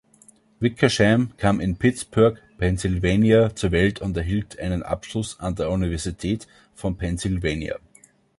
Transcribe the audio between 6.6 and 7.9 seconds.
von Pennsylvania.